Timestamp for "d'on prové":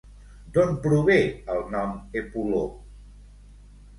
0.53-1.17